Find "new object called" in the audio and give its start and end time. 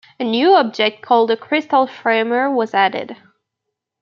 0.23-1.29